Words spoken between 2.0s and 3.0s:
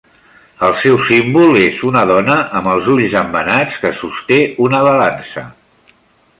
dona amb els